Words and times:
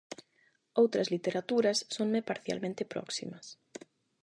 Outras 0.81 1.11
literaturas 1.13 1.77
sonme 1.95 2.27
parcialmente 2.29 2.83
próximas. 2.93 3.45